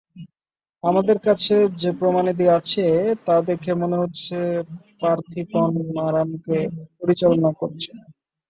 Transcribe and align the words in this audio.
আমাদের 0.83 1.17
কাছে 1.19 1.53
যে 1.81 1.89
প্রমাণাদি 1.99 2.45
আছে, 2.57 2.85
তা 3.25 3.35
দেখে 3.49 3.71
মনে 3.81 3.97
হচ্ছে 3.97 4.37
পার্থিপন 5.01 5.69
মারানকে 5.97 6.57
পরিচালনা 6.99 7.51
করছে। 7.59 7.91